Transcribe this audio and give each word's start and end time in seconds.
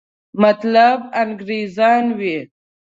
مطلب 0.41 0.99
انګریزان 1.21 2.05
وي. 2.19 2.37